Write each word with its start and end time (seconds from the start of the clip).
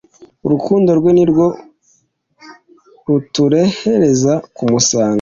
Urukundo 0.45 0.89
rwe 0.99 1.11
ni 1.15 1.25
rwo 1.31 1.47
ruturehereza 3.05 4.33
kumusanga. 4.55 5.09